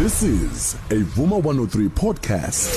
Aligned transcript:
This 0.00 0.22
is 0.22 0.74
a 0.88 1.04
Vuma 1.04 1.42
103 1.42 1.88
podcast. 1.88 2.72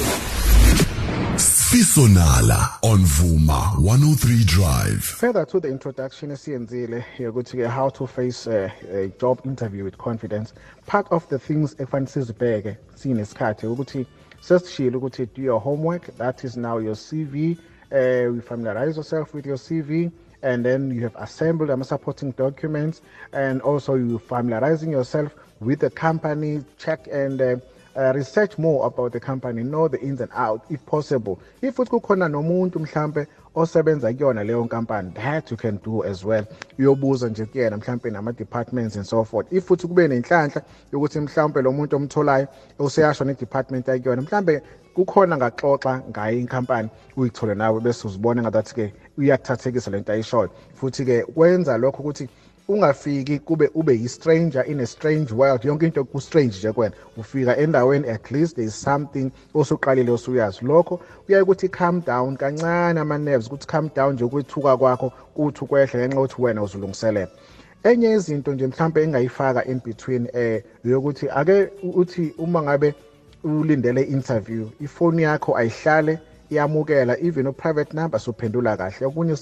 Sfisonala 1.37 2.83
on 2.83 2.99
Vuma 2.99 3.79
103 3.81 4.43
Drive. 4.43 5.05
Further 5.05 5.45
to 5.45 5.61
the 5.61 5.69
introduction 5.69 6.31
esiyenzile 6.31 7.05
yokuthi 7.17 7.65
how 7.65 7.87
to 7.87 8.07
face 8.07 8.45
a, 8.47 8.69
a 8.91 9.07
job 9.21 9.39
interview 9.45 9.85
with 9.85 9.97
confidence. 9.97 10.53
Part 10.85 11.07
of 11.13 11.25
the 11.29 11.39
things 11.39 11.75
ekufanele 11.75 12.07
sizibheke 12.07 12.77
sinesikhathi 12.95 13.67
ukuthi 13.67 14.05
sesishilo 14.41 14.99
ukuthi 14.99 15.33
do 15.33 15.41
your 15.41 15.61
homework 15.61 16.17
that 16.17 16.43
is 16.43 16.57
now 16.57 16.77
your 16.77 16.95
CV 16.95 17.57
uh, 17.93 18.35
you 18.35 18.41
familiarize 18.41 18.97
yourself 18.97 19.33
with 19.33 19.45
your 19.45 19.57
CV 19.57 20.11
and 20.41 20.65
then 20.65 20.91
you 20.91 21.01
have 21.03 21.15
assembled 21.15 21.69
some 21.69 21.83
supporting 21.83 22.31
documents 22.31 23.01
and 23.31 23.61
also 23.61 23.95
you 23.95 24.19
familiarizing 24.19 24.91
yourself 24.91 25.33
with 25.59 25.79
the 25.79 25.89
company 25.89 26.63
check 26.77 27.07
and 27.11 27.41
uh, 27.41 27.55
uh, 27.95 28.11
research 28.13 28.57
more 28.57 28.85
about 28.87 29.11
the 29.11 29.19
company 29.19 29.63
know 29.63 29.87
the 29.87 30.01
ins 30.01 30.21
and 30.21 30.31
out 30.33 30.63
if 30.69 30.85
possible. 30.85 31.39
If 31.61 31.75
futhi 31.75 31.89
kukhona 31.89 32.29
nomuntu 32.29 32.79
mhlambe 32.79 33.27
osebenza 33.55 34.13
kuyona 34.13 34.43
leyo 34.43 34.65
nkampani 34.65 35.13
that 35.13 35.51
you 35.51 35.57
can 35.57 35.79
do 35.83 36.03
as 36.03 36.23
well. 36.25 36.45
Uyobuza 36.79 37.29
nje 37.29 37.45
kuyena 37.45 37.77
mhlambe 37.77 38.11
nama-departments 38.11 38.95
and 38.95 39.05
so 39.05 39.23
forth. 39.23 39.53
If 39.53 39.67
futhi 39.67 39.87
kube 39.87 40.07
nenhlanhla 40.07 40.61
yokuthi 40.93 41.19
mhlambe 41.19 41.61
lo 41.61 41.71
muntu 41.71 41.95
omtholayo 41.95 42.47
useyasho 42.79 43.25
ne-department 43.25 43.89
akuyona 43.89 44.21
mhlambe 44.21 44.61
kukhona 44.93 45.37
ngaxoxa 45.37 46.01
ngayo 46.09 46.39
inkampani 46.39 46.89
uyithole 47.17 47.55
nawe 47.55 47.79
bese 47.79 48.07
uzibona 48.07 48.41
ngathi-ke 48.41 48.93
uyakuthathekisa 49.17 49.91
lento 49.91 50.11
ayishoyo. 50.11 50.49
Futhi-ke 50.73 51.23
kwenza 51.23 51.77
lokho 51.77 52.03
ukuthi 52.03 52.29
ungafiki 52.67 53.39
kube 53.39 53.69
ube 53.73 53.93
yi-stranger 53.93 54.63
in 54.67 54.79
a 54.79 54.85
strange 54.85 55.31
world. 55.33 55.61
Yonke 55.63 55.85
into 55.85 56.03
ku-strange 56.03 56.57
nje 56.57 56.71
kwena 56.71 56.95
ufika 57.17 57.57
endaweni 57.57 58.09
at 58.09 58.31
least 58.31 58.55
there 58.55 58.67
is 58.67 58.81
something 58.81 59.31
osuqalile 59.53 60.11
osuyazi. 60.11 60.65
Lokho 60.65 60.99
kuyaye 61.25 61.43
ukuthi 61.43 61.69
calm 61.69 62.01
down 62.01 62.37
kancane 62.37 62.99
ama-nerves 62.99 63.47
ukuthi 63.47 63.67
calm 63.67 63.89
down 63.95 64.13
nje 64.13 64.23
ukwethuka 64.23 64.77
kwakho 64.77 65.11
kuthi 65.35 65.63
ukwehle 65.63 65.99
ngenxa 65.99 66.19
yokuthi 66.19 66.41
wena 66.41 66.63
uzulungiselela 66.63 67.31
enye 67.83 68.11
izinto 68.11 68.53
nje 68.53 68.67
mhlawumbe 68.67 69.03
engayifaka 69.03 69.65
in 69.65 69.79
between 69.85 70.27
eh 70.33 70.63
yokuthi 70.85 71.29
ake 71.29 71.69
uthi 71.83 72.33
uma 72.37 72.61
ngabe 72.61 72.93
ulindele 73.43 74.01
interview 74.01 74.67
ifoni 74.81 75.21
yakho 75.23 75.57
ayihlale 75.57 76.19
iyamukela 76.53 77.17
even 77.19 77.47
u-private 77.47 77.93
number 77.93 78.19
suphendula 78.19 78.77
kahle. 78.77 79.05
Okunye 79.05 79.33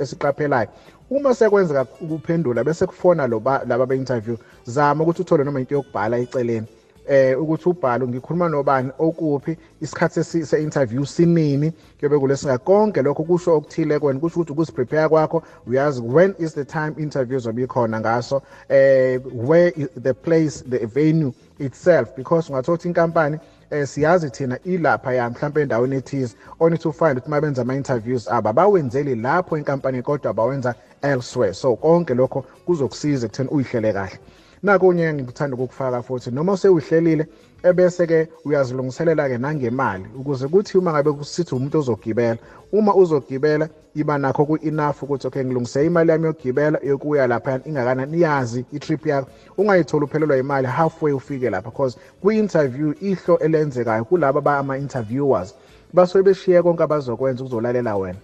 esiqaphelayo 0.00 0.68
uma 1.10 1.34
sekwenzeka 1.34 1.86
ukuphendula 2.00 2.64
bese 2.64 2.86
kufona 2.86 3.26
laba 3.26 3.86
be-interview 3.86 4.36
zama 4.64 5.04
ukuthi 5.04 5.22
uthole 5.22 5.44
noma 5.44 5.60
into 5.60 5.74
yokubhala 5.74 6.18
eceleni. 6.18 6.66
Eh 7.10 7.42
ukuthi 7.42 7.68
ubhalo 7.68 8.08
ngikhuluma 8.08 8.48
nobani 8.48 8.90
okuphi 8.98 9.56
isikhathi 9.80 10.24
se-interview 10.24 11.04
sinini 11.04 11.72
kuyobe 11.98 12.18
kulesinga 12.18 12.58
konke 12.58 13.02
lokho 13.02 13.22
kusho 13.22 13.56
okuthile 13.56 13.98
kwena 13.98 14.20
kusho 14.20 14.40
ukuthi 14.40 14.52
ukuziprepare 14.52 15.08
kwakho 15.08 15.42
uyazi 15.66 16.00
when 16.02 16.34
is 16.38 16.54
the 16.54 16.64
time 16.64 16.92
interview 16.96 17.38
zobe 17.38 17.62
ikhona 17.62 18.00
ngaso 18.00 18.42
eh 18.68 19.20
where 19.34 19.72
is 19.76 19.88
the 20.02 20.14
place 20.14 20.64
the 20.70 20.86
venue 20.86 21.32
itself 21.58 22.16
because 22.16 22.52
ungathola 22.52 22.78
inkampani 22.84 23.38
eh 23.70 23.86
siyazi 23.86 24.30
thina 24.30 24.58
ilapha 24.64 25.14
ya 25.14 25.30
mhlawumbe 25.30 25.62
endaweni 25.62 25.96
ethize 25.96 26.36
only 26.60 26.78
to 26.78 26.92
find 26.92 27.18
ukuthi 27.18 27.30
mabenza 27.30 27.62
ama-interviews 27.62 28.28
abo 28.28 28.48
abawenzeli 28.48 29.14
lapho 29.14 29.56
enkampani 29.56 30.02
kodwa 30.02 30.32
bawenza 30.32 30.74
elsewhere. 31.02 31.54
So 31.54 31.76
konke 31.76 32.14
lokho 32.14 32.44
kuzokusiza 32.66 33.26
ekutheni 33.26 33.48
uyihlele 33.48 33.92
kahle. 33.92 34.18
Nakunye 34.62 35.14
ngikuthanda 35.14 35.56
ukukufaka 35.56 36.02
futhi 36.02 36.30
noma 36.30 36.56
sewuhlelile 36.56 37.26
ebese-ke 37.62 38.28
uyazilungiselela-ke 38.44 39.38
nangemali 39.38 40.04
ukuze 40.18 40.48
kuthi 40.48 40.78
uma 40.78 40.92
ngabe 40.92 41.12
kusithi 41.12 41.54
umuntu 41.54 41.78
ozogibela 41.78 42.38
uma 42.72 42.94
uzogibela 42.94 43.68
iba 43.94 44.18
nakho 44.18 44.44
ku-enough 44.46 45.02
ukuthi 45.02 45.26
okay 45.26 45.44
ngilungise 45.44 45.86
imali 45.86 46.10
yami 46.10 46.26
yokugibela 46.26 46.78
yokuya 46.82 47.26
lapha 47.26 47.60
ingakanani 47.64 48.16
iyazi 48.16 48.64
i-trip 48.72 49.06
yakho. 49.06 49.28
Ungayitholi 49.58 50.04
uphelelwa 50.04 50.38
imali 50.38 50.66
halfway 50.66 51.12
ufike 51.12 51.50
lapha 51.50 51.70
because 51.70 51.98
kwi-interview 52.20 52.94
ihlo 53.00 53.38
elenzekayo 53.38 54.04
kulaba 54.04 54.40
ba-ama-interviewers 54.40 55.54
basuke 55.92 56.22
beshiye 56.22 56.62
konke 56.62 56.82
abazokwenza 56.82 57.44
ukuzolalela 57.44 57.96
wena 57.96 58.18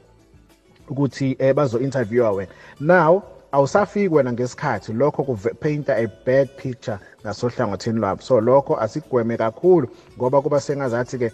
ukuthi 0.88 1.36
um 1.40 1.54
bazo-interviewa 1.54 2.32
wena. 2.32 2.52
Now 2.80 3.22
awusafiki 3.52 4.08
wena 4.08 4.32
ngesikhathi. 4.32 4.92
Lokho 4.92 5.24
kupainta 5.24 5.96
a 5.96 6.06
bad 6.26 6.48
picture 6.56 6.98
ngasohlangothini 7.24 7.98
lwabo. 7.98 8.22
So 8.22 8.40
lokho 8.40 8.76
asigweme 8.80 9.36
kakhulu 9.36 9.88
ngoba 10.16 10.42
kuba 10.42 10.60
sengazathi-ke 10.60 11.32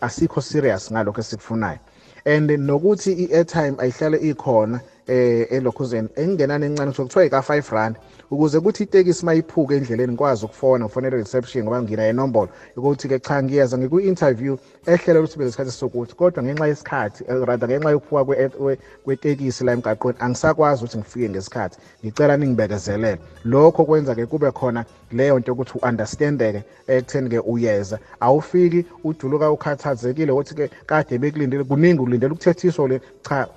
asikho 0.00 0.40
serious 0.40 0.92
ngalokho 0.92 1.20
esikufunayo. 1.20 1.78
And 2.24 2.50
nokuthi 2.50 3.12
i-airtime 3.12 3.76
ayihlale 3.78 4.18
ikhona 4.18 4.80
eh 5.06 5.46
elokhuzeni 5.50 6.08
engenani 6.16 6.66
encane 6.66 6.92
kuthiwa 6.92 7.24
ika-5 7.24 7.74
rand. 7.74 7.96
Ukuze 8.30 8.60
kuthi 8.60 8.82
itekisi 8.82 9.24
mayiphuka 9.24 9.74
endleleni 9.74 10.12
ngikwazi 10.12 10.44
ukufona 10.44 10.84
ngifonele 10.84 11.16
reception 11.16 11.64
ngoba 11.64 11.82
nginayo 11.82 12.10
inombolo 12.10 12.48
yokuthi-ke 12.76 13.18
cha 13.18 13.42
ngiyeza 13.42 13.78
ngikwi-interview 13.78 14.56
ehlelela 14.86 15.20
ukuthi 15.20 15.38
bezesikhathi 15.38 15.70
sokuthi. 15.70 16.14
Kodwa 16.14 16.42
ngenxa 16.42 16.66
yesikhathi 16.66 17.24
eh, 17.28 17.44
rather 17.44 17.68
ngenxa 17.68 17.90
yokuphuka 17.90 18.76
kwetekisi 19.04 19.64
la 19.64 19.72
emgaqweni 19.72 20.18
angisakwazi 20.20 20.84
ukuthi 20.84 20.98
ngifike 20.98 21.28
ngesikhathi. 21.28 21.78
Ngicela 22.04 22.36
ningibekezelele. 22.36 23.18
Lokho 23.44 23.84
kwenza-ke 23.84 24.26
kube 24.26 24.50
khona 24.50 24.84
leyo 25.12 25.38
nto 25.38 25.50
yokuthi 25.52 25.72
u-understandeke 25.78 26.62
ekutheni-ke 26.88 27.38
uyeza. 27.38 27.98
Awufiki 28.20 28.84
ujuluka 29.04 29.50
ukhathazekile 29.50 30.32
ukuthi-ke 30.32 30.70
kade 30.86 31.18
bekulindele 31.18 31.64
kuningi 31.64 32.00
ulindele 32.02 32.32
ukuthethiswa 32.32 32.88
le 32.88 33.00
cha 33.22 33.48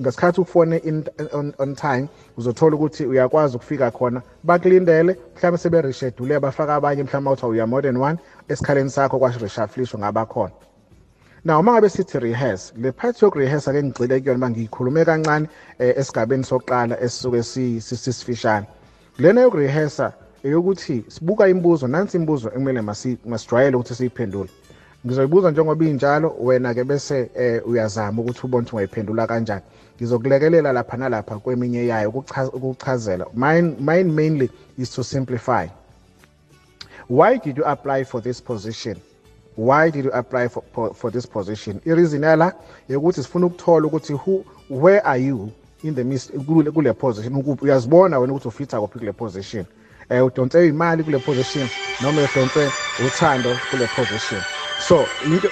ngesikhathi 0.00 0.40
ufone 0.40 0.82
on, 1.32 1.54
on 1.58 1.74
time 1.74 2.08
uzothola 2.36 2.76
ukuthi 2.76 3.06
uyakwazi 3.06 3.56
ukufika 3.56 3.90
khona. 3.90 4.22
Bakulindele 4.42 5.16
mhlawumbe 5.36 5.58
sebereshedule 5.58 6.40
bafaka 6.40 6.74
abanye 6.74 7.02
mhlawumbe 7.02 7.30
awuthi 7.30 7.46
uya 7.46 7.66
more 7.66 7.82
than 7.82 7.96
one 7.96 8.18
esikhaleni 8.48 8.90
sakho 8.90 9.18
kwashireshaflisho 9.18 9.98
ngabakhona 9.98 10.52
now 11.44 11.60
uma 11.60 11.72
ngabe 11.72 11.88
sithi 11.88 12.18
rehearse 12.18 12.72
le 12.76 12.92
part 12.92 13.22
yokurehearse 13.22 13.70
ake 13.70 13.82
ngigxile 13.82 14.20
kuyona 14.20 14.36
uma 14.38 14.50
ngiyikhulume 14.50 15.04
kancane 15.04 15.48
eh, 15.78 15.94
esigabeni 15.96 16.44
sokuqala 16.44 17.00
esisuke 17.00 17.42
sisifishane. 17.42 18.66
Lena 19.18 19.40
yokurehearsa 19.40 20.12
eyokuthi 20.44 21.04
sibuka 21.08 21.48
imibuzo 21.48 21.86
nansi 21.86 22.16
imibuzo 22.16 22.48
ekumele 22.48 22.80
masijwayele 23.26 23.76
ukuthi 23.76 23.94
siyiphendule. 23.94 24.50
Ngizoyibuza 25.06 25.50
njengoba 25.50 25.84
injalo 25.84 26.36
wena-ke 26.40 26.84
bese 26.84 27.30
eh, 27.34 27.68
uyazama 27.68 28.22
ukuthi 28.22 28.40
ubone 28.44 28.62
ukuthi 28.62 28.72
ungayiphendula 28.72 29.26
kanjani. 29.26 29.62
Ngizokulekelela 29.96 30.72
lapha 30.72 30.96
nalapha 30.96 31.38
kweminye 31.38 31.86
yayo 31.86 32.10
ukuchazela. 32.52 33.26
Mine, 33.34 33.76
mine 33.80 34.12
mainly 34.12 34.50
is 34.78 34.90
to 34.90 35.04
simplify. 35.04 35.66
Why 37.08 37.38
did 37.38 37.58
you 37.58 37.64
apply 37.64 38.04
for 38.04 38.22
this 38.22 38.40
position? 38.40 38.96
Why 39.56 39.90
did 39.90 40.06
you 40.06 40.10
apply 40.12 40.48
for, 40.48 40.64
for, 40.72 40.94
for 40.94 41.10
this 41.10 41.26
position? 41.26 41.80
Ireason 41.86 42.22
yala 42.22 42.54
yokuthi 42.88 43.22
sifuna 43.22 43.46
ukuthola 43.46 43.86
ukuthi 43.86 44.12
who 44.14 44.44
where 44.68 45.06
are 45.06 45.18
you 45.18 45.52
in 45.82 45.94
the 45.94 46.04
midst 46.04 46.32
kule 46.72 46.92
position? 46.94 47.34
Ukuphi 47.34 47.64
uyazibona 47.64 48.18
wena 48.18 48.32
ukuthi 48.32 48.48
ufitha 48.48 48.80
kuphi 48.80 48.98
kule 48.98 49.12
position? 49.12 49.64
Eh 50.08 50.24
udonse 50.26 50.68
imali 50.68 51.04
kule 51.04 51.18
position 51.18 51.68
noma 52.00 52.22
udonse 52.22 52.72
uthando 52.98 53.54
kule 53.70 53.86
position. 53.86 54.42
So 54.88 55.06
into 55.24 55.50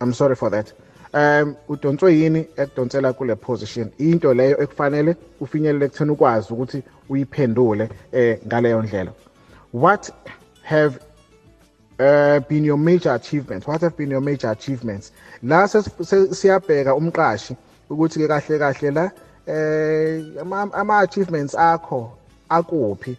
i'm 0.00 0.12
sorry 0.14 0.34
for 0.34 0.50
that. 0.50 0.72
Um 1.12 1.56
udonswe 1.68 2.14
yini 2.14 2.46
ekudonsela 2.56 3.12
kule 3.12 3.36
position? 3.36 3.92
Into 3.98 4.34
leyo 4.34 4.62
ekufanele 4.62 5.16
ufinyelele 5.40 5.84
ekutheni 5.84 6.10
ukwazi 6.10 6.52
ukuthi 6.52 6.82
uyiphendule 7.08 7.90
eh 8.12 8.38
ngaleyo 8.46 8.82
ndlela. 8.82 9.12
What 9.72 10.10
have 10.62 10.98
uh, 11.98 12.38
been 12.48 12.64
your 12.64 12.78
major 12.78 13.12
achievements? 13.12 13.66
What 13.66 13.80
have 13.82 13.96
been 13.96 14.10
your 14.10 14.22
major 14.22 14.50
achievements? 14.50 15.12
La 15.42 15.68
siyabheka 15.68 16.94
umqashi 16.94 17.56
ukuthi 17.90 18.20
ke 18.20 18.28
kahle 18.28 18.58
kahle 18.58 18.90
la 18.90 19.10
eh 19.46 20.24
ama 20.72 20.98
achievements 20.98 21.54
akho 21.54 22.12
akuphi? 22.48 23.16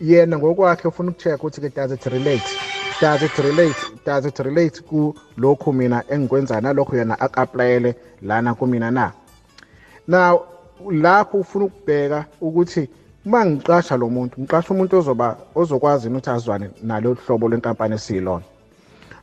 Yena 0.00 0.38
ngokwakhe 0.38 0.88
ufuna 0.88 1.10
ukucheck 1.10 1.38
ukuthi 1.38 1.60
ke 1.60 1.74
does 1.74 1.92
it 1.92 2.06
relate? 2.06 2.59
Does 3.00 3.22
it 3.22 3.38
relate 3.38 4.04
does 4.04 4.26
it 4.26 4.38
relate 4.38 4.82
ku 4.82 5.14
lokhu 5.36 5.72
mina 5.72 6.04
engikwenza 6.10 6.60
nalokho 6.60 6.96
yena 6.96 7.20
akaplayele 7.20 7.94
lana 8.22 8.54
kumina 8.54 8.90
na? 8.90 9.12
Now 10.06 10.46
lapho 10.90 11.38
ufuna 11.38 11.64
ukubheka 11.64 12.24
ukuthi 12.40 12.88
uma 13.24 13.46
ngiqasha 13.46 13.96
lo 13.96 14.08
muntu 14.08 14.40
ngiqasha 14.40 14.74
umuntu 14.74 14.98
ozoba 14.98 15.36
ozokwazi 15.54 16.08
ukuthi 16.08 16.30
azwane 16.30 16.70
nalo 16.82 17.14
hlobo 17.14 17.48
lwenkampani 17.48 17.94
esiyilona? 17.94 18.44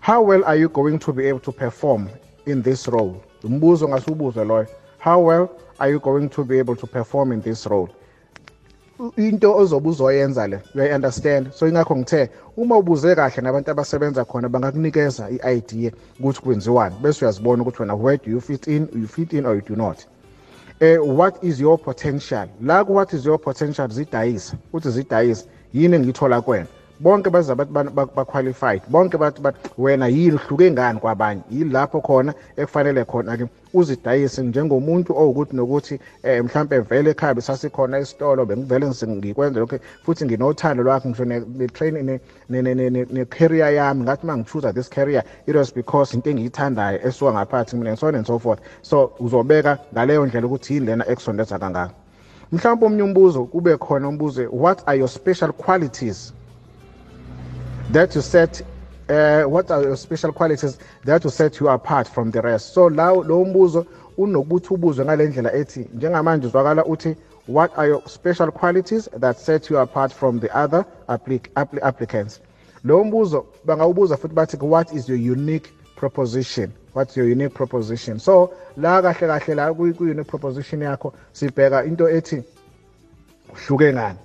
How 0.01 0.21
well 0.21 0.44
are 0.45 0.59
you 0.59 0.69
going 0.69 0.97
to 1.00 1.13
be 1.13 1.27
able 1.27 1.39
to 1.39 1.51
perform 1.51 2.09
in 2.45 2.62
this 2.62 2.88
role? 2.88 3.21
Umbuzo 3.44 3.88
ngasubuze 3.88 4.44
loyo. 4.44 4.68
How 5.00 5.19
well 5.19 5.50
are 5.79 5.91
you 5.91 6.00
going 6.00 6.29
to 6.29 6.44
be 6.44 6.59
able 6.59 6.75
to 6.75 6.88
perform 6.88 7.31
in 7.31 7.41
this 7.41 7.65
role? 7.65 7.89
Into 9.17 9.55
ozobe 9.55 9.89
uzoyenza 9.89 10.47
le 10.47 10.61
you 10.73 10.95
understand? 10.95 11.53
So 11.53 11.67
ingakho 11.67 11.95
ngithe 11.95 12.29
uma 12.57 12.77
ubuze 12.77 13.15
kahle 13.15 13.41
nabantu 13.41 13.71
abasebenza 13.71 14.25
khona 14.25 14.49
bangakunikeza 14.49 15.29
i-idea 15.29 15.91
ukuthi 16.19 16.41
kwenziwani. 16.41 16.95
Bese 17.01 17.25
uyazibona 17.25 17.61
ukuthi 17.61 17.81
wena 17.81 17.95
where 17.95 18.17
do 18.17 18.31
you 18.31 18.41
fit 18.41 18.67
in 18.67 18.88
you 18.94 19.07
fit 19.07 19.33
in 19.33 19.45
or 19.45 19.55
you 19.55 19.61
do 19.61 19.75
not. 19.75 20.05
Eh 20.79 20.97
what 20.97 21.44
is 21.44 21.59
your 21.59 21.77
potential? 21.77 22.47
La 22.61 22.83
ku 22.83 22.94
what 22.94 23.13
is 23.13 23.25
your 23.25 23.39
potential 23.39 23.88
zidayisa 23.88 24.57
uthi 24.73 24.89
zidayisa 24.89 25.45
yini 25.73 25.95
engithola 25.95 26.41
kwena? 26.41 26.67
Bonke 26.99 27.29
baza 27.29 27.53
abantu 27.53 27.91
ba-qualified. 28.15 28.81
Bonke 28.89 29.17
bathi 29.17 29.41
bathi 29.41 29.69
wena 29.77 30.07
yini 30.07 30.35
uhluke 30.35 30.71
ngani 30.71 30.99
kwabanye? 30.99 31.41
Yilapho 31.51 32.01
khona 32.01 32.33
ekufanele 32.57 33.05
khona-ke 33.05 33.47
uzidayise 33.73 34.41
njengomuntu 34.44 35.13
owukuthi 35.13 35.55
nokuthi 35.55 35.99
um 36.23 36.45
mhlawumpe 36.45 36.79
vele 36.79 37.09
ekhaya 37.11 37.33
besasikhona 37.35 37.97
esitolo 37.97 38.45
bengivele 38.45 38.88
ngikwenza 38.88 39.59
lokho 39.59 39.79
futhi 40.03 40.25
nginothando 40.25 40.83
lwakho 40.83 41.09
ngisho 41.09 41.25
ne-training 41.25 42.19
ne-career 42.49 43.73
yami. 43.73 44.03
Ngathi 44.03 44.23
uma 44.23 44.38
ngi-choose 44.38 44.73
this 44.73 44.89
career 44.89 45.23
it 45.45 45.55
was 45.55 45.71
because 45.71 46.13
into 46.13 46.29
engiyithandayo 46.29 47.00
esuka 47.05 47.33
ngaphathi 47.33 47.75
mina 47.75 47.89
and 47.89 48.00
so 48.00 48.07
on 48.07 48.15
and 48.15 48.25
so 48.25 48.39
forth. 48.39 48.59
So 48.81 49.11
uzobeka 49.19 49.77
ngaleyo 49.93 50.25
ndlela 50.25 50.47
ukuthi 50.47 50.73
yini 50.73 50.85
lena 50.85 51.05
ekusondeza 51.07 51.59
kangaka. 51.59 51.93
Mhlawumbe 52.51 52.85
omunye 52.85 53.03
umbuzo 53.03 53.43
kube 53.43 53.77
khona 53.77 54.07
umbuzo 54.07 54.50
what 54.51 54.83
are 54.88 54.97
your 54.97 55.09
special 55.09 55.51
qualities? 55.51 56.33
That 57.92 58.13
you 58.16 58.22
set 58.22 58.62
uh, 59.10 59.44
what 59.44 59.72
are 59.72 59.81
your 59.81 59.95
special 59.95 60.34
qualities 60.34 60.78
that 61.06 61.24
will 61.24 61.31
set 61.31 61.60
you 61.60 61.69
apart 61.69 62.07
from 62.07 62.31
the 62.31 62.42
rest? 62.42 62.74
So 62.74 62.88
la 62.89 63.12
lo 63.12 63.45
mbuzo 63.45 63.86
unokuthi 64.18 64.74
ubuzwe 64.74 65.06
ngale 65.06 65.28
ndlela 65.28 65.54
ethi 65.54 65.88
njengamanje 65.94 66.48
uzwakala 66.48 66.86
uthi 66.86 67.16
what 67.48 67.72
are 67.78 67.88
your 67.88 68.01
special 68.07 68.51
qualities 68.51 69.10
that 69.19 69.38
set 69.38 69.69
you 69.69 69.80
apart 69.80 70.13
from 70.13 70.39
the 70.39 70.50
other 70.63 70.86
applic 71.07 71.50
applicants? 71.56 72.42
Lo 72.84 73.04
mbuzo 73.04 73.45
bangawubuza 73.66 74.18
futhi 74.18 74.34
bathi 74.36 74.57
what 74.57 74.92
is 74.94 75.10
your 75.10 75.31
unique 75.31 75.72
proposition? 75.95 76.74
What's 76.94 77.16
your 77.16 77.28
unique 77.28 77.54
proposition? 77.54 78.19
So 78.19 78.54
la 78.75 79.01
kahle 79.01 79.28
kahle 79.28 79.56
la 79.56 79.74
ku-unique 79.74 80.28
proposition 80.28 80.81
yakho 80.81 81.13
sibheka 81.34 81.86
into 81.86 82.10
ethi 82.10 82.44
uhluke 83.50 83.94
ngani? 83.94 84.19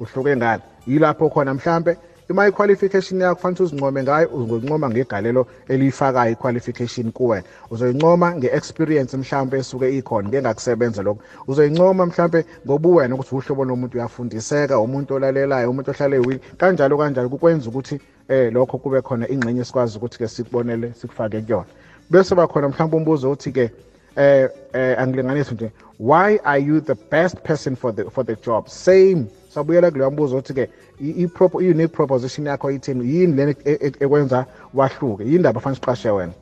Uhluke 0.00 0.36
ngani? 0.36 0.62
Yilapho 0.86 1.28
khona 1.30 1.54
mhlambe 1.54 1.96
ima 2.30 2.46
i-qualification 2.46 3.20
yakho 3.20 3.34
kufanele 3.34 3.64
uzincome 3.64 4.02
ngayo 4.02 4.28
uzoyincoma 4.28 4.90
ngegalelo 4.90 5.46
eliyifakayo 5.68 6.32
i-qualification 6.32 7.12
kuwena 7.12 7.44
uzoyincoma 7.70 8.36
nge-experience 8.36 9.16
mhlawumbe 9.16 9.58
esuke 9.58 9.98
ikhona 9.98 10.28
ngengakusebenza 10.28 11.02
lokho. 11.02 11.20
Uzoyincoma 11.48 12.06
mhlawumbe 12.06 12.44
ngobuwena 12.66 13.14
ukuthi 13.14 13.34
uhlobo 13.34 13.64
lomuntu 13.64 13.98
uyafundiseka 13.98 14.78
umuntu 14.78 15.14
olalelayo 15.14 15.70
umuntu 15.70 15.90
ohlale 15.90 16.16
ewili 16.16 16.40
kanjalo 16.56 16.98
kanjalo. 16.98 17.28
Kukwenza 17.28 17.68
ukuthi 17.68 18.00
eh 18.28 18.52
lokho 18.52 18.78
kube 18.78 19.02
khona 19.02 19.28
ingxenye 19.28 19.64
sikwazi 19.64 19.98
ukuthi-ke 19.98 20.28
sikubonele 20.28 20.92
sikufake 20.94 21.40
kuyona. 21.40 21.66
Bese 22.10 22.34
bakhona 22.34 22.68
mhlawumbe 22.68 22.96
umbuzo 22.96 23.30
uthi-ke 23.30 23.70
eh 24.16 24.48
eh 24.72 24.98
angilinganisi 24.98 25.54
nje 25.54 25.70
why 25.98 26.38
are 26.44 26.62
you 26.62 26.80
the 26.80 26.94
best 26.94 27.36
person 27.42 27.76
for 27.76 27.94
the 27.94 28.04
for 28.10 28.24
the 28.24 28.36
job? 28.36 28.68
Same. 28.68 29.39
Sabuyela 29.54 29.90
kuleyo 29.90 30.10
mbuzo 30.10 30.36
ukuthi-ke 30.36 30.68
i-unique 31.00 31.88
proposition 31.88 32.46
yakho 32.46 32.70
ithini 32.70 33.14
yini 33.14 33.34
lena 33.36 33.54
e, 33.64 33.72
e, 33.72 33.92
ekwenza 34.00 34.46
wahluke? 34.74 35.24
Yini 35.24 35.38
ndaba 35.38 35.60
fanele 35.60 35.80
siqashe 35.80 36.10
wena? 36.10 36.32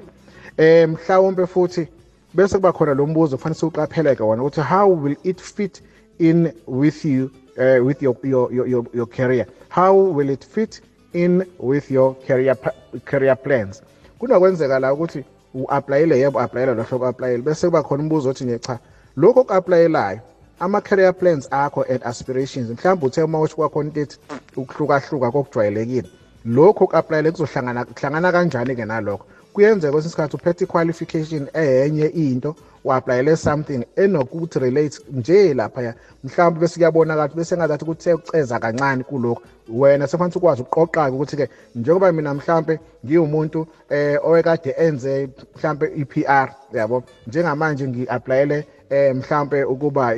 Um 0.58 0.90
mhlawumpe 0.92 1.46
futhi 1.46 1.88
bese 2.34 2.56
kuba 2.56 2.72
khona 2.72 2.94
lo 2.94 3.06
mbuzo 3.06 3.36
kufanele 3.36 3.58
siwuqapheleke 3.58 4.22
wona 4.22 4.42
ukuthi 4.42 4.60
how 4.60 5.02
will 5.02 5.16
it 5.22 5.40
fit 5.40 5.82
in 6.18 6.52
with 6.66 7.04
you 7.04 7.30
uh, 7.58 7.86
with 7.86 8.02
your, 8.02 8.16
your, 8.22 8.52
your, 8.52 8.84
your 8.94 9.06
career? 9.06 9.46
How 9.68 9.94
will 9.94 10.30
it 10.30 10.44
fit 10.44 10.80
in 11.12 11.44
with 11.58 11.90
your 11.90 12.14
career, 12.26 12.56
career 13.04 13.36
plans? 13.36 13.82
Kunokwenzeka 14.18 14.78
la 14.78 14.92
ukuthi 14.92 15.24
u-aplayele 15.54 16.18
yebo 16.18 16.38
u-aplayela 16.38 16.74
lohlobo 16.74 17.04
u-aplayele 17.04 17.42
bese 17.42 17.66
kuba 17.66 17.82
khona 17.82 18.02
umbuzo 18.02 18.28
othi 18.28 18.44
nje 18.44 18.58
cha 18.58 18.78
lokho 19.16 19.40
oku-aplayelayo 19.40 20.20
ama-career 20.60 21.12
plans 21.12 21.48
akho 21.50 21.82
and 21.90 22.02
aspirations 22.04 22.70
mhlawumbe 22.70 23.06
uthe 23.06 23.22
uma 23.22 23.40
usho 23.40 23.56
kwakhona 23.56 23.88
into 23.88 24.00
ethi 24.00 24.18
ukuhlukahluka 24.56 25.30
kokujwayelekile 25.30 26.08
lokhu 26.44 26.86
ku-aplayele 26.86 27.30
kuzohlangana 27.30 27.84
kuhlangana 27.84 28.32
kanjani-ke 28.32 28.84
nalokho? 28.84 29.24
Kuyenzeka 29.52 29.92
kwesinye 29.92 30.08
isikhathi 30.08 30.36
uphethe 30.36 30.64
i-qualification 30.64 31.48
enye 31.54 32.06
into 32.06 32.54
u-aplayele 32.84 33.36
something 33.36 33.84
enokuthi 33.96 34.58
relate 34.58 34.98
nje 35.12 35.54
laphaya. 35.54 35.94
Mhlawumbe 36.24 36.60
bese 36.60 36.74
kuyabonakala 36.74 37.28
bese 37.34 37.56
ngazathi 37.56 37.84
kuthe 37.84 38.14
uceza 38.14 38.58
kancane 38.58 39.04
kulokhu. 39.04 39.42
Wena 39.68 40.06
sekufanele 40.06 40.36
ukwazi 40.36 40.62
ukuqoqa-ke 40.62 41.14
ukuthi-ke 41.14 41.48
njengoba 41.74 42.12
mina 42.12 42.34
mhlawumbe 42.34 42.80
ngiwumuntu 43.04 43.66
eh 43.90 44.18
owekade 44.24 44.74
enze 44.78 45.28
mhlawumbe 45.56 45.92
i-PR 45.96 46.48
yabo? 46.72 47.02
Njengamanje 47.26 47.88
ngi-aplayele 47.88 48.66
eh 48.90 49.14
mhlambe 49.16 49.64
ukuba 49.64 50.16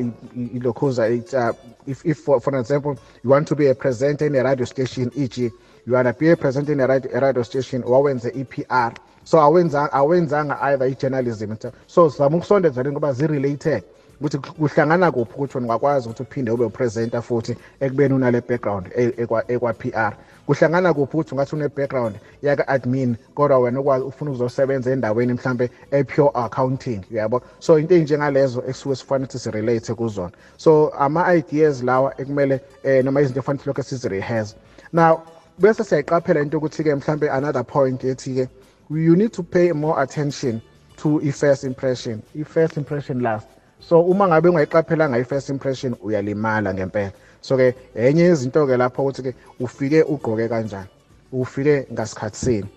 ilokhuza 0.54 1.06
uh, 1.08 1.54
if, 1.86 2.04
if 2.04 2.24
for, 2.24 2.40
for 2.40 2.56
example 2.56 2.96
you 3.24 3.30
want 3.30 3.48
to 3.48 3.54
be 3.54 3.70
a 3.70 3.74
presenter 3.74 4.26
in 4.26 4.36
a 4.36 4.42
radio 4.42 4.64
station 4.66 5.10
e.g 5.16 5.50
you 5.86 5.94
want 5.94 6.06
to 6.08 6.14
be 6.18 6.30
a 6.30 6.36
presenter 6.36 6.72
in 6.72 6.80
a 6.80 6.86
radio, 6.86 7.10
a 7.16 7.20
radio 7.20 7.42
station 7.42 7.82
wawenze 7.82 8.28
i-PR 8.34 8.92
so 9.24 9.38
awenzanga 9.38 9.92
awenzanga 9.92 10.60
either 10.62 10.86
i-journalism. 10.86 11.56
So 11.86 12.08
zama 12.08 12.36
ukusondeza 12.36 12.82
le 12.82 12.90
ngoba 12.92 13.12
zi-related. 13.12 13.82
Ukuthi 14.20 14.38
kuhlangana 14.38 15.12
kuphi 15.12 15.34
ukuthi 15.34 15.58
ungakwazi 15.58 16.08
ukuthi 16.08 16.22
uphinde 16.22 16.50
ube 16.50 16.64
upresenter 16.64 17.22
futhi 17.22 17.56
ekubeni 17.80 18.14
unale 18.14 18.40
background 18.40 18.86
ekwa-PR 19.48 20.12
kuhlangana 20.46 20.94
kuphi 20.94 21.16
ukuthi 21.16 21.34
ungathi 21.34 21.56
une-background 21.56 22.14
yaka-admin 22.42 23.16
kodwa 23.34 23.58
wena 23.58 23.80
ukwazi 23.80 24.04
ufuna 24.04 24.30
ukuzosebenza 24.30 24.90
endaweni 24.92 25.32
mhlambe 25.32 25.70
e-pure 25.90 26.30
accounting 26.34 27.00
yabo 27.10 27.42
so 27.58 27.78
into 27.78 27.94
ey'njengalezo 27.94 28.60
ekusuke 28.68 28.96
sifanele 28.96 29.24
ukuthi 29.24 29.38
si-relate 29.38 29.94
kuzona. 29.94 30.32
So 30.56 30.92
ama-ideas 30.98 31.82
lawa 31.82 32.20
ekumele 32.20 32.60
um 32.84 33.04
noma 33.04 33.20
izinto 33.20 33.40
efanele 33.40 33.64
lokho 33.66 33.82
sizi-rehearse 33.82 34.54
now 34.92 35.22
bese 35.58 35.84
siyayiqaphela 35.84 36.42
into 36.42 36.56
yokuthi-ke 36.56 36.94
mhlambe 36.94 37.30
another 37.30 37.64
point 37.64 38.04
ethi-ke 38.04 38.48
you 38.90 39.16
need 39.16 39.32
to 39.32 39.42
pay 39.42 39.72
more 39.72 40.02
attention 40.02 40.60
to 40.96 41.20
i-first 41.22 41.64
impression. 41.64 42.22
I-first 42.38 42.76
impression 42.76 43.20
last. 43.20 43.46
So 43.80 44.00
uma 44.00 44.28
ngabe 44.28 44.48
ungayiqaphelanga 44.48 45.18
i-first 45.18 45.48
impression 45.48 45.96
uyalimala 46.02 46.74
ngempela. 46.74 47.12
So-ke 47.40 47.74
enye 47.94 48.22
yezinto-ke 48.22 48.76
lapho 48.76 49.02
ukuthi-ke 49.02 49.34
ufike 49.60 50.02
ugqoke 50.02 50.48
kanjani 50.48 50.88
ufike 51.32 51.86
ngasikhathi 51.92 52.36
sini. 52.36 52.68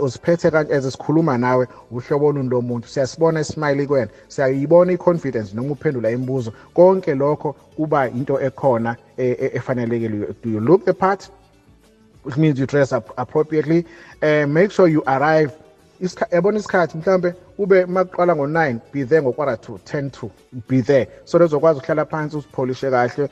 Uziphethe 0.00 0.50
kanje 0.50 0.72
as 0.74 0.84
sikhuluma 0.96 1.38
nawe 1.38 1.66
uhlobo 1.90 2.32
luni 2.32 2.48
lomuntu. 2.48 2.88
Siyasibona 2.88 3.40
ismile 3.40 3.86
kwena 3.86 4.10
siyayibona 4.28 4.92
i-confidence 4.92 5.54
noma 5.54 5.72
uphendula 5.72 6.10
imibuzo. 6.10 6.52
Konke 6.74 7.14
lokho 7.14 7.52
kuba 7.76 8.08
into 8.08 8.40
ekhona 8.40 8.96
e, 9.16 9.24
e, 9.24 9.50
efanelekile 9.54 10.34
do 10.42 10.50
you 10.50 10.60
look 10.60 10.84
the 10.84 10.94
part 10.94 11.30
which 12.24 12.36
means 12.36 12.58
you 12.58 12.66
dress 12.66 12.92
up 12.92 13.12
appropriately. 13.18 13.84
Uh, 14.22 14.46
make 14.46 14.70
sure 14.70 14.88
you 14.88 15.02
arrive 15.06 15.52
yabona 16.30 16.58
isikhathi 16.58 16.98
mhlambe 16.98 17.34
ube 17.62 17.86
makuqala 17.86 18.36
ngo-9 18.36 18.80
be 18.92 19.04
there 19.04 19.22
ngokwara 19.22 19.56
to 19.56 19.78
10 19.84 20.10
to 20.10 20.30
be 20.68 20.80
there. 20.82 21.06
So 21.24 21.38
lezokwazi 21.38 21.78
ukuhlala 21.78 22.04
phansi 22.04 22.36
uzipholishe 22.36 22.90
kahle 22.90 23.28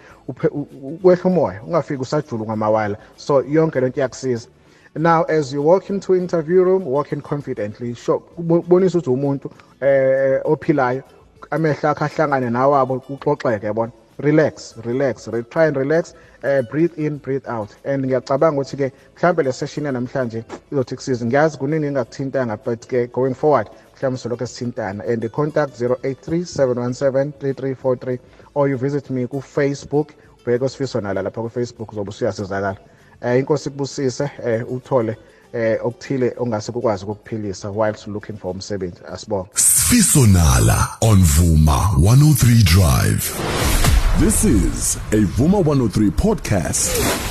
kwehla 1.03 1.25
umoya 1.25 1.63
ungafiki 1.63 2.03
usajula 2.03 2.45
ngamawala 2.45 2.97
so 3.17 3.43
yonke 3.43 3.81
lento 3.81 4.01
iyakusiza. 4.01 4.49
Now 4.95 5.23
as 5.23 5.53
you 5.53 5.63
walk 5.63 5.91
into 5.91 6.15
interview 6.15 6.65
room 6.65 6.85
walking 6.87 7.21
confidently. 7.21 7.95
Sure 7.95 8.21
bonisa 8.39 8.99
ukuthi 8.99 9.11
umuntu 9.11 9.51
eh 9.81 10.41
ophilayo 10.45 11.03
amehlo 11.51 11.91
akhe 11.91 12.05
ahlangane 12.05 12.51
nawabo 12.51 12.95
uxoxeke 12.95 13.67
yabona 13.67 13.93
relax 14.19 14.77
relax 14.85 15.29
try 15.51 15.67
and 15.67 15.77
relax 15.77 16.15
uh, 16.45 16.63
breathe 16.71 16.93
in 16.99 17.19
breathe 17.19 17.47
out. 17.47 17.75
And 17.85 18.05
ngiyacabanga 18.05 18.61
ukuthi-ke 18.61 18.93
mhlawumbe 19.17 19.43
le 19.43 19.53
session 19.53 19.87
yanamhlanje 19.87 20.45
izothi 20.73 20.97
kusiza 20.97 21.27
ngiyazi 21.27 21.59
kuningi 21.59 21.87
engakuthintanga 21.87 22.57
but-ke 22.57 23.07
going 23.13 23.35
forward 23.35 23.69
mhlawumbe 24.01 24.19
solokhu 24.19 24.47
sithintana 24.47 25.05
and 25.05 25.31
contact 25.31 25.81
083 25.81 26.45
717 26.45 27.33
3343 27.33 28.19
or 28.55 28.69
you 28.69 28.79
visit 28.79 29.11
me 29.11 29.27
kufacebook 29.27 30.13
ubheke 30.43 30.65
osifiso 30.65 31.01
lapha 31.01 31.43
kufacebook 31.43 31.93
uzobe 31.93 32.11
usuyasizakala 32.11 32.77
um 33.23 33.37
inkosi 33.37 33.71
kubusise 33.71 34.31
um 34.45 34.77
uthole 34.77 35.17
eh 35.53 35.79
okuthile 35.85 36.35
ongase 36.39 36.73
kukwazi 36.73 37.05
ukukuphilisa 37.05 37.71
whilst 37.71 38.07
looking 38.07 38.37
for 38.37 38.51
umsebenzi. 38.51 39.01
Asibonge. 39.13 39.51
Sifiso 39.55 40.21
on 41.01 41.25
Vuma 41.25 41.91
103 41.99 42.63
Drive. 42.63 43.35
This 44.21 44.45
is 44.45 44.97
a 45.13 45.25
Vuma 45.37 45.59
103 45.65 46.11
podcast. 46.11 47.30